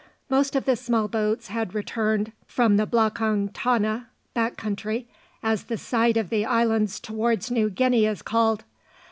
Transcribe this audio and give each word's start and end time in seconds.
Most 0.31 0.55
of 0.55 0.65
the 0.65 0.75
small 0.75 1.07
boats 1.07 1.49
had 1.49 1.75
returned 1.75 2.31
from 2.47 2.77
the 2.77 2.87
"blakang 2.87 3.51
tana" 3.53 4.07
(back 4.33 4.57
country), 4.57 5.07
as 5.43 5.65
the 5.65 5.77
side 5.77 6.17
of 6.17 6.31
the 6.31 6.43
islands 6.43 6.99
towards 6.99 7.51
New 7.51 7.69
Guinea 7.69 8.07
is 8.07 8.23
called. 8.23 8.63